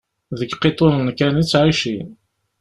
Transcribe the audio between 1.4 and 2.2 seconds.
i ttɛicin.